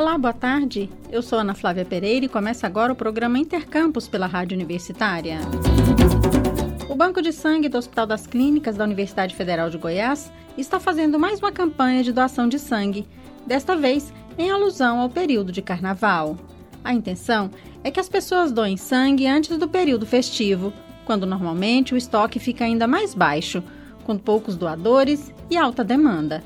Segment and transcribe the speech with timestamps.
[0.00, 0.88] Olá, boa tarde.
[1.12, 5.40] Eu sou Ana Flávia Pereira e começa agora o programa Intercampus pela Rádio Universitária.
[6.88, 11.18] O Banco de Sangue do Hospital das Clínicas da Universidade Federal de Goiás está fazendo
[11.18, 13.06] mais uma campanha de doação de sangue,
[13.46, 16.38] desta vez em alusão ao período de carnaval.
[16.82, 17.50] A intenção
[17.84, 20.72] é que as pessoas doem sangue antes do período festivo,
[21.04, 23.62] quando normalmente o estoque fica ainda mais baixo,
[24.04, 26.42] com poucos doadores e alta demanda.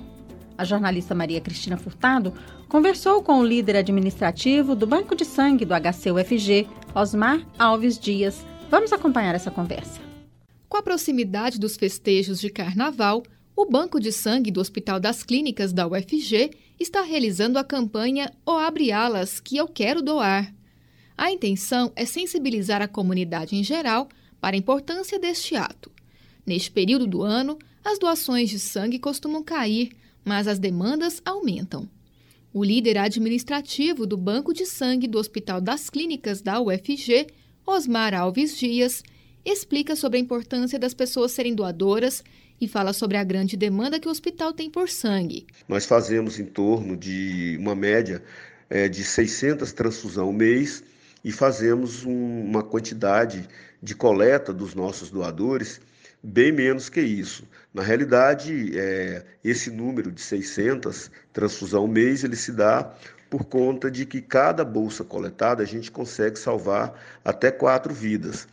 [0.56, 2.32] A jornalista Maria Cristina Furtado
[2.68, 8.46] conversou com o líder administrativo do Banco de Sangue do HCUFG, Osmar Alves Dias.
[8.70, 10.00] Vamos acompanhar essa conversa.
[10.68, 13.22] Com a proximidade dos festejos de carnaval,
[13.56, 18.52] o Banco de Sangue do Hospital das Clínicas da UFG está realizando a campanha O
[18.52, 20.52] Abre Alas, que eu quero doar.
[21.16, 24.08] A intenção é sensibilizar a comunidade em geral
[24.40, 25.90] para a importância deste ato.
[26.44, 29.92] Neste período do ano, as doações de sangue costumam cair,
[30.24, 31.88] mas as demandas aumentam.
[32.52, 37.26] O líder administrativo do Banco de Sangue do Hospital das Clínicas da UFG,
[37.66, 39.02] Osmar Alves Dias,
[39.44, 42.22] explica sobre a importância das pessoas serem doadoras
[42.60, 45.46] e fala sobre a grande demanda que o hospital tem por sangue.
[45.68, 48.22] Nós fazemos em torno de uma média
[48.70, 50.82] é, de 600 transfusões ao mês
[51.24, 53.48] e fazemos um, uma quantidade
[53.82, 55.80] de coleta dos nossos doadores
[56.24, 57.46] bem menos que isso.
[57.72, 62.90] Na realidade, é, esse número de 600 transfusão ao mês, ele se dá
[63.28, 66.94] por conta de que cada bolsa coletada a gente consegue salvar
[67.24, 68.48] até quatro vidas.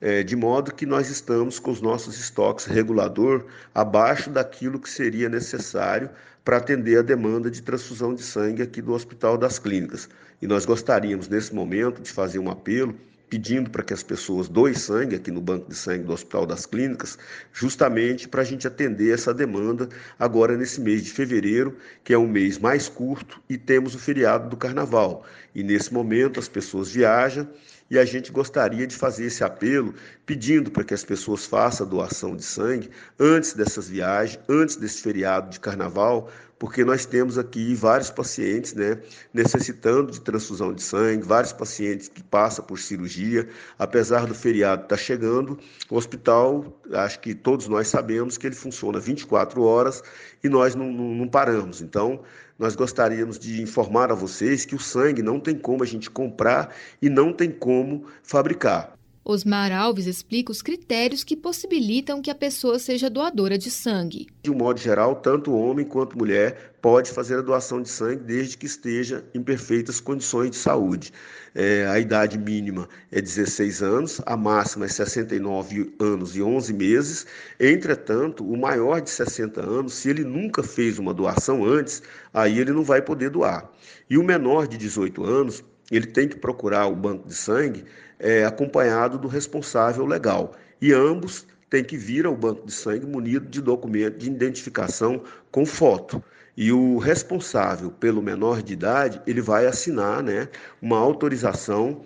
[0.00, 5.28] É, de modo que nós estamos com os nossos estoques regulador abaixo daquilo que seria
[5.30, 6.10] necessário
[6.44, 10.10] para atender a demanda de transfusão de sangue aqui do Hospital das Clínicas.
[10.42, 12.94] E nós gostaríamos, nesse momento, de fazer um apelo
[13.34, 16.66] pedindo para que as pessoas doem sangue aqui no Banco de Sangue do Hospital das
[16.66, 17.18] Clínicas,
[17.52, 22.28] justamente para a gente atender essa demanda agora nesse mês de fevereiro, que é um
[22.28, 25.24] mês mais curto e temos o feriado do Carnaval.
[25.52, 27.48] E nesse momento as pessoas viajam
[27.90, 32.36] e a gente gostaria de fazer esse apelo pedindo para que as pessoas façam doação
[32.36, 32.88] de sangue
[33.18, 36.30] antes dessas viagens, antes desse feriado de carnaval,
[36.64, 38.98] porque nós temos aqui vários pacientes né,
[39.34, 43.46] necessitando de transfusão de sangue, vários pacientes que passam por cirurgia.
[43.78, 45.58] Apesar do feriado estar tá chegando,
[45.90, 50.02] o hospital, acho que todos nós sabemos que ele funciona 24 horas
[50.42, 51.82] e nós não, não, não paramos.
[51.82, 52.22] Então,
[52.58, 56.74] nós gostaríamos de informar a vocês que o sangue não tem como a gente comprar
[57.02, 58.93] e não tem como fabricar.
[59.26, 64.26] Osmar Alves explica os critérios que possibilitam que a pessoa seja doadora de sangue.
[64.42, 68.58] De um modo geral, tanto homem quanto mulher pode fazer a doação de sangue desde
[68.58, 71.10] que esteja em perfeitas condições de saúde.
[71.54, 77.26] É, a idade mínima é 16 anos, a máxima é 69 anos e 11 meses.
[77.58, 82.02] Entretanto, o maior de 60 anos, se ele nunca fez uma doação antes,
[82.34, 83.70] aí ele não vai poder doar.
[84.10, 87.84] E o menor de 18 anos, ele tem que procurar o banco de sangue
[88.18, 90.54] é, acompanhado do responsável legal.
[90.80, 95.66] E ambos têm que vir ao banco de sangue munido de documento de identificação com
[95.66, 96.22] foto.
[96.56, 100.48] E o responsável pelo menor de idade, ele vai assinar né,
[100.80, 102.04] uma autorização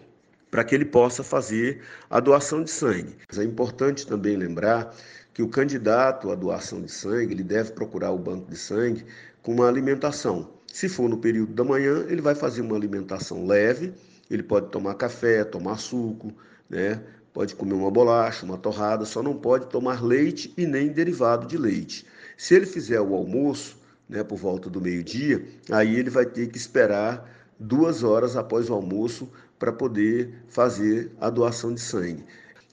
[0.50, 3.16] para que ele possa fazer a doação de sangue.
[3.36, 4.94] É importante também lembrar
[5.34, 9.04] que o candidato à doação de sangue, ele deve procurar o banco de sangue
[9.42, 10.57] com uma alimentação.
[10.72, 13.92] Se for no período da manhã, ele vai fazer uma alimentação leve,
[14.30, 16.32] ele pode tomar café, tomar suco,
[16.68, 17.02] né?
[17.32, 21.56] Pode comer uma bolacha, uma torrada, só não pode tomar leite e nem derivado de
[21.56, 22.04] leite.
[22.36, 26.58] Se ele fizer o almoço, né, por volta do meio-dia, aí ele vai ter que
[26.58, 32.24] esperar duas horas após o almoço para poder fazer a doação de sangue.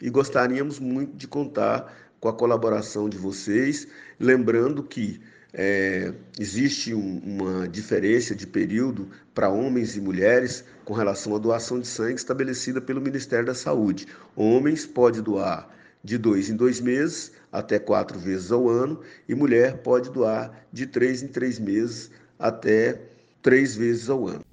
[0.02, 3.88] E gostaríamos muito de contar com a colaboração de vocês,
[4.20, 5.22] lembrando que
[5.58, 11.80] é, existe um, uma diferença de período para homens e mulheres com relação à doação
[11.80, 14.06] de sangue estabelecida pelo Ministério da Saúde.
[14.36, 15.74] Homens pode doar
[16.04, 19.00] de dois em dois meses até quatro vezes ao ano
[19.30, 23.02] e mulher pode doar de três em três meses até
[23.42, 24.44] três vezes ao ano.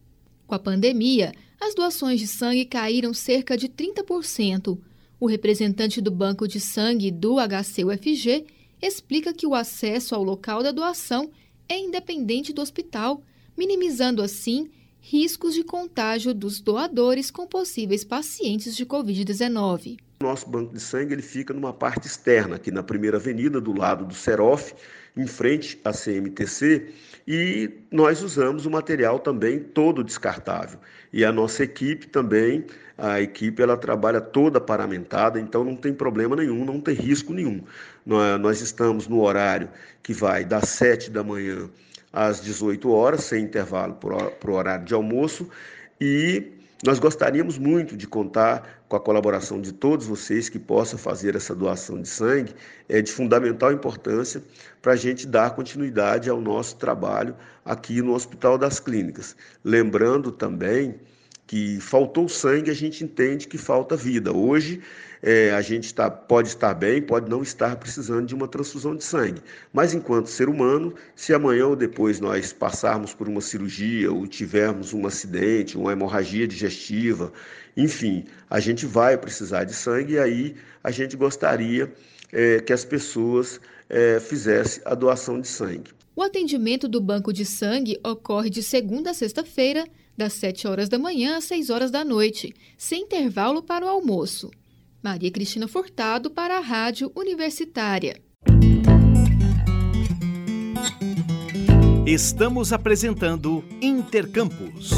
[0.46, 4.78] Com a pandemia, as doações de sangue caíram cerca de 30%.
[5.19, 8.46] O representante do Banco de Sangue do HCUFG
[8.82, 11.31] explica que o acesso ao local da doação
[11.69, 13.23] é independente do hospital,
[13.56, 14.69] minimizando assim
[15.00, 19.99] riscos de contágio dos doadores com possíveis pacientes de Covid-19.
[20.20, 24.05] Nosso banco de sangue ele fica numa parte externa, aqui na primeira avenida, do lado
[24.05, 24.73] do Serof,
[25.16, 26.86] em frente à CMTC,
[27.26, 30.80] e nós usamos o material também todo descartável.
[31.12, 32.64] E a nossa equipe também,
[32.96, 37.62] a equipe ela trabalha toda paramentada, então não tem problema nenhum, não tem risco nenhum.
[38.40, 39.68] Nós estamos no horário
[40.02, 41.68] que vai das 7 da manhã
[42.12, 45.48] às 18 horas, sem intervalo para o horário de almoço,
[46.00, 46.52] e
[46.82, 51.55] nós gostaríamos muito de contar com a colaboração de todos vocês que possam fazer essa
[51.55, 52.55] doação de sangue.
[52.88, 54.43] É de fundamental importância
[54.81, 59.37] para a gente dar continuidade ao nosso trabalho aqui no Hospital das Clínicas.
[59.64, 60.96] Lembrando também
[61.46, 64.32] que faltou sangue, a gente entende que falta vida.
[64.32, 64.82] Hoje,
[65.22, 69.04] é, a gente tá, pode estar bem, pode não estar precisando de uma transfusão de
[69.04, 69.40] sangue.
[69.72, 74.92] Mas, enquanto ser humano, se amanhã ou depois nós passarmos por uma cirurgia ou tivermos
[74.92, 77.32] um acidente, uma hemorragia digestiva,
[77.76, 81.92] enfim, a gente vai precisar de sangue e aí a gente gostaria
[82.32, 85.92] é, que as pessoas é, fizessem a doação de sangue.
[86.16, 89.86] O atendimento do banco de sangue ocorre de segunda a sexta-feira
[90.16, 94.50] das 7 horas da manhã às 6 horas da noite, sem intervalo para o almoço.
[95.02, 98.22] Maria Cristina Furtado para a Rádio Universitária.
[102.06, 104.93] Estamos apresentando Intercampus.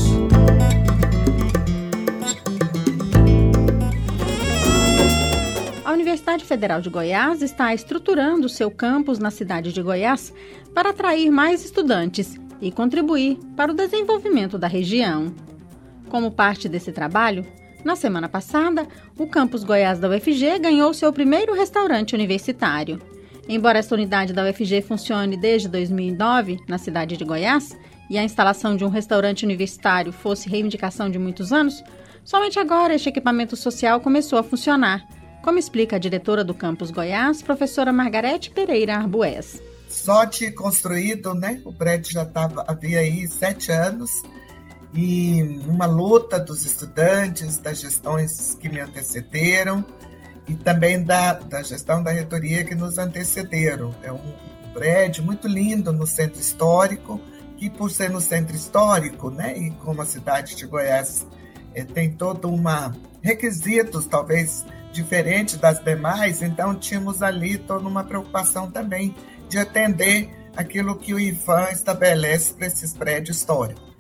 [5.83, 10.35] A Universidade Federal de Goiás está estruturando seu campus na cidade de Goiás
[10.75, 15.35] para atrair mais estudantes e contribuir para o desenvolvimento da região.
[16.11, 17.47] Como parte desse trabalho,
[17.85, 18.89] na semana passada,
[19.19, 23.01] o campus Goiás da UFG ganhou seu primeiro restaurante universitário.
[23.49, 27.77] Embora esta unidade da UFG funcione desde 2009 na cidade de Goiás
[28.09, 31.85] e a instalação de um restaurante universitário fosse reivindicação de muitos anos,
[32.25, 35.07] somente agora este equipamento social começou a funcionar,
[35.43, 39.61] como explica a diretora do campus Goiás, professora Margarete Pereira Arbues
[39.95, 41.63] sorte construído, né?
[41.65, 44.23] O prédio já tava, havia aí sete anos
[44.94, 49.85] e uma luta dos estudantes, das gestões que me antecederam
[50.46, 53.93] e também da, da gestão da reitoria que nos antecederam.
[54.02, 54.32] É um
[54.73, 57.20] prédio muito lindo no centro histórico,
[57.56, 61.26] que por ser no centro histórico, né, e como a cidade de Goiás
[61.75, 68.70] é, tem todo uma requisitos talvez diferente das demais, então tínhamos ali toda uma preocupação
[68.70, 69.14] também
[69.49, 73.94] de atender aquilo que o IFAM estabelece para esses prédios históricos.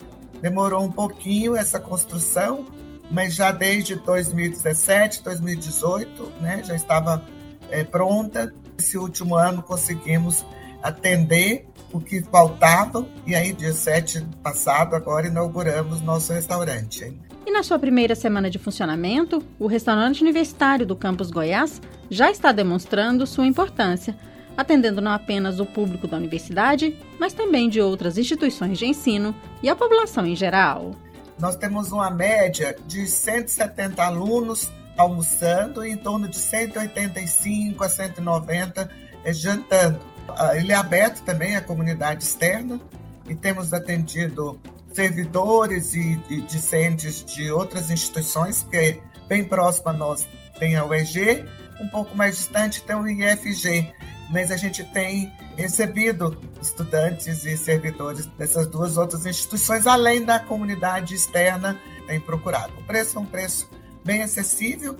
[0.44, 2.66] Demorou um pouquinho essa construção,
[3.10, 7.24] mas já desde 2017, 2018, né, já estava
[7.70, 8.52] é, pronta.
[8.78, 10.44] Esse último ano conseguimos
[10.82, 17.18] atender o que faltava, e aí, dia 7 passado, agora inauguramos nosso restaurante.
[17.46, 21.80] E na sua primeira semana de funcionamento, o restaurante universitário do Campus Goiás
[22.10, 24.14] já está demonstrando sua importância
[24.56, 29.68] atendendo não apenas o público da universidade, mas também de outras instituições de ensino e
[29.68, 30.94] a população em geral.
[31.38, 38.90] Nós temos uma média de 170 alunos almoçando e em torno de 185 a 190
[39.24, 39.98] eh, jantando.
[40.28, 42.80] Ah, ele é aberto também à comunidade externa
[43.28, 44.60] e temos atendido
[44.92, 50.26] servidores e, e discentes de outras instituições, porque bem próximo a nós
[50.58, 51.44] tem a UEG,
[51.80, 53.92] um pouco mais distante tem o IFG,
[54.34, 61.14] mas a gente tem recebido estudantes e servidores dessas duas outras instituições, além da comunidade
[61.14, 61.78] externa,
[62.08, 62.72] tem procurado.
[62.76, 63.70] O preço é um preço
[64.04, 64.96] bem acessível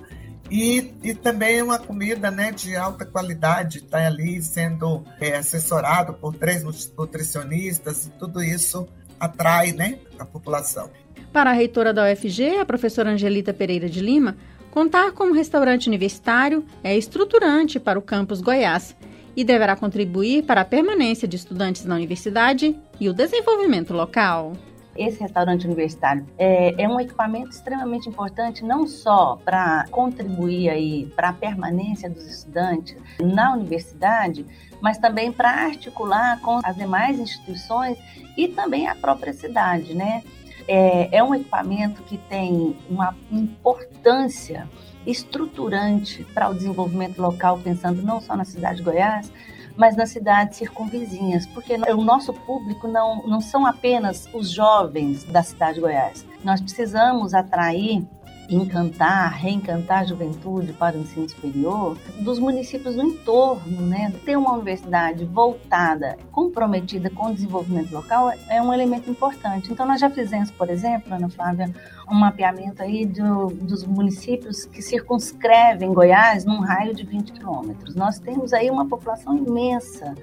[0.49, 6.13] e, e também é uma comida né, de alta qualidade, está ali sendo é, assessorado
[6.13, 8.87] por três nutricionistas, e tudo isso
[9.19, 10.89] atrai né, a população.
[11.33, 14.37] Para a reitora da UFG, a professora Angelita Pereira de Lima,
[14.71, 18.95] contar com um restaurante universitário é estruturante para o campus Goiás
[19.35, 24.53] e deverá contribuir para a permanência de estudantes na universidade e o desenvolvimento local.
[24.95, 31.29] Esse restaurante universitário é, é um equipamento extremamente importante, não só para contribuir aí para
[31.29, 34.45] a permanência dos estudantes na universidade,
[34.79, 37.97] mas também para articular com as demais instituições
[38.37, 40.23] e também a própria cidade, né?
[40.67, 44.67] É, é um equipamento que tem uma importância
[45.05, 49.31] estruturante para o desenvolvimento local, pensando não só na cidade de Goiás,
[49.77, 55.43] mas nas cidades circunvizinhas, porque o nosso público não, não são apenas os jovens da
[55.43, 56.25] cidade de Goiás.
[56.43, 58.05] Nós precisamos atrair
[58.49, 64.13] encantar, reencantar a juventude para o ensino superior dos municípios do entorno, né?
[64.23, 69.71] Ter uma universidade voltada, comprometida com o desenvolvimento local é um elemento importante.
[69.71, 71.73] Então nós já fizemos, por exemplo, Ana Flávia,
[72.09, 77.95] um mapeamento aí do, dos municípios que circunscrevem Goiás num raio de 20 quilômetros.
[77.95, 80.13] Nós temos aí uma população imensa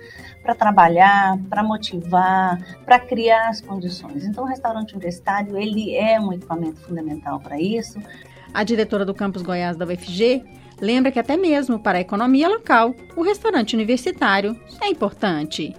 [0.43, 4.25] para trabalhar, para motivar, para criar as condições.
[4.25, 8.01] Então, o restaurante universitário ele é um equipamento fundamental para isso.
[8.55, 10.45] A diretora do campus Goiás da UFG
[10.81, 15.75] lembra que até mesmo para a economia local, o restaurante universitário é importante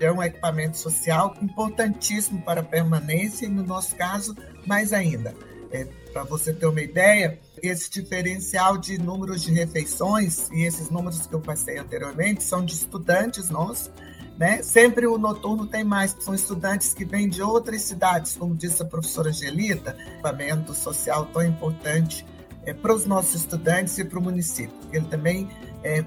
[0.00, 4.34] É um equipamento social importantíssimo para a permanência e, no nosso caso,
[4.66, 5.34] mais ainda.
[5.70, 11.26] É, para você ter uma ideia, esse diferencial de números de refeições e esses números
[11.26, 13.90] que eu passei anteriormente são de estudantes nossos,
[14.38, 14.62] né?
[14.62, 18.84] Sempre o noturno tem mais, são estudantes que vêm de outras cidades, como disse a
[18.84, 22.26] professora Angelita, equipamento social tão importante
[22.64, 24.74] é, para os nossos estudantes e para o município.
[24.92, 25.48] Ele também
[25.82, 26.04] é,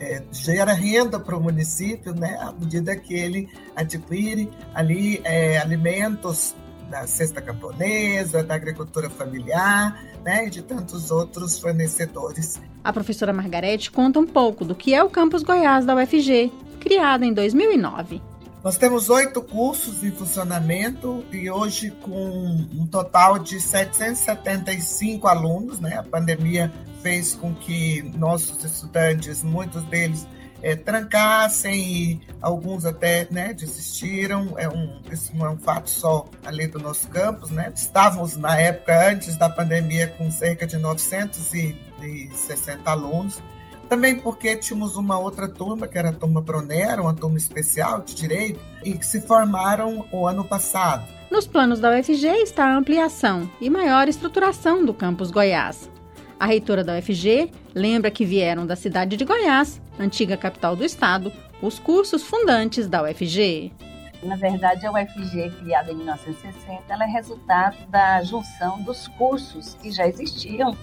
[0.00, 6.54] é, gera renda para o município, né, à medida que ele adquire ali é, alimentos
[6.90, 12.60] da cesta camponesa, da agricultura familiar, né, e de tantos outros fornecedores.
[12.82, 17.24] A professora Margarete conta um pouco do que é o Campus Goiás da UFG, criado
[17.24, 18.20] em 2009.
[18.62, 25.78] Nós temos oito cursos em funcionamento e hoje com um total de 775 alunos.
[25.78, 25.96] Né?
[25.96, 30.26] A pandemia fez com que nossos estudantes, muitos deles,
[30.60, 34.54] é, trancassem e alguns até né, desistiram.
[34.58, 37.50] É um, isso não é um fato só ali do nosso campus.
[37.50, 37.72] Né?
[37.74, 43.40] Estávamos, na época, antes da pandemia, com cerca de 960 alunos.
[43.88, 48.14] Também porque tínhamos uma outra turma, que era a turma Pronera, uma turma especial de
[48.14, 51.08] direito, e que se formaram o ano passado.
[51.30, 55.90] Nos planos da UFG está a ampliação e maior estruturação do campus Goiás.
[56.38, 61.32] A reitora da UFG lembra que vieram da cidade de Goiás, antiga capital do estado,
[61.60, 63.72] os cursos fundantes da UFG.
[64.22, 69.90] Na verdade, a UFG, criada em 1960, ela é resultado da junção dos cursos que
[69.90, 70.76] já existiam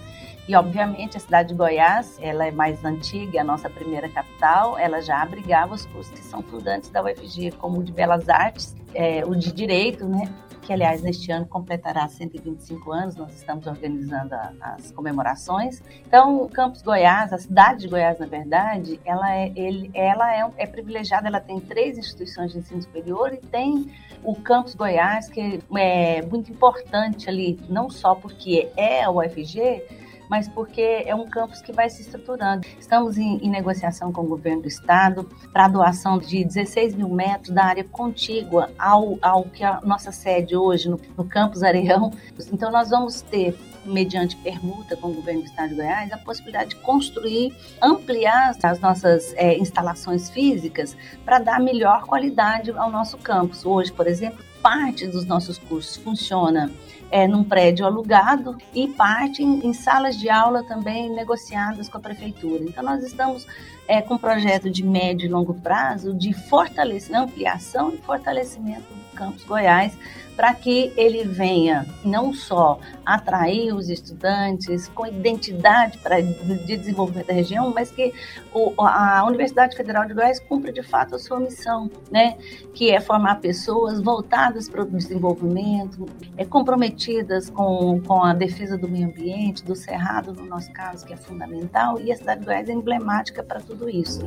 [0.48, 4.78] e, obviamente, a cidade de Goiás, ela é mais antiga, é a nossa primeira capital,
[4.78, 8.76] ela já abrigava os cursos que são fundantes da UFG, como o de Belas Artes,
[8.94, 10.32] é, o de Direito, né?
[10.66, 15.80] que aliás neste ano completará 125 anos, nós estamos organizando a, as comemorações.
[16.04, 20.50] Então, o Campus Goiás, a cidade de Goiás, na verdade, ela é, ele, ela é,
[20.56, 23.92] é privilegiada, ela tem três instituições de ensino superior e tem
[24.24, 30.48] o Campus Goiás, que é muito importante ali, não só porque é a UFG, mas
[30.48, 32.66] porque é um campus que vai se estruturando.
[32.78, 37.08] Estamos em, em negociação com o governo do estado para a doação de 16 mil
[37.08, 42.12] metros da área contígua ao, ao que a nossa sede hoje, no, no campus Areão.
[42.52, 43.56] Então, nós vamos ter
[43.86, 48.80] mediante permuta com o governo do Estado de Goiás, a possibilidade de construir, ampliar as
[48.80, 53.64] nossas é, instalações físicas para dar melhor qualidade ao nosso campus.
[53.64, 56.70] Hoje, por exemplo, parte dos nossos cursos funciona
[57.10, 62.00] é, num prédio alugado e parte em, em, salas de aula também negociadas com a
[62.00, 62.64] prefeitura.
[62.64, 63.46] Então, nós estamos
[63.86, 69.44] é, com um projeto de médio e longo prazo de fortalecimento, ampliação e fortalecimento campus
[69.44, 69.96] Goiás
[70.36, 77.32] para que ele venha não só atrair os estudantes com identidade para de desenvolvimento da
[77.32, 78.12] região, mas que
[78.52, 82.36] o, a Universidade Federal de Goiás cumpra de fato a sua missão, né,
[82.74, 86.06] que é formar pessoas voltadas para o desenvolvimento,
[86.36, 91.14] é, comprometidas com, com a defesa do meio ambiente, do cerrado, no nosso caso, que
[91.14, 94.20] é fundamental, e a cidade de Goiás é emblemática para tudo isso.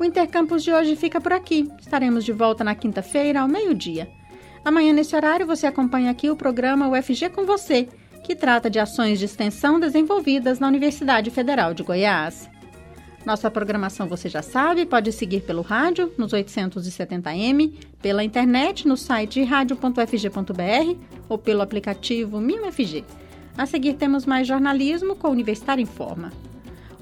[0.00, 1.70] O Intercampus de hoje fica por aqui.
[1.78, 4.10] Estaremos de volta na quinta-feira, ao meio-dia.
[4.64, 7.88] Amanhã, nesse horário, você acompanha aqui o programa UFG com você,
[8.24, 12.48] que trata de ações de extensão desenvolvidas na Universidade Federal de Goiás.
[13.24, 19.42] Nossa programação você já sabe, pode seguir pelo rádio nos 870m, pela internet no site
[19.42, 20.98] radio.fg.br
[21.28, 23.04] ou pelo aplicativo MinUFG.
[23.56, 26.32] A seguir temos mais jornalismo com o Universitário em Forma.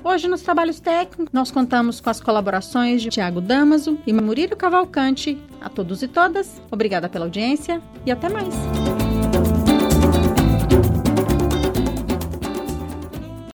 [0.04, 5.38] Hoje, nos trabalhos técnicos, nós contamos com as colaborações de Tiago Damaso e Murilo Cavalcante.
[5.60, 8.52] A todos e todas, obrigada pela audiência e até mais.